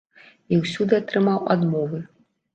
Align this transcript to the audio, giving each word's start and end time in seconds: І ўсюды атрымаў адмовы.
І 0.55 0.57
ўсюды 0.61 0.97
атрымаў 1.01 1.39
адмовы. 1.57 2.03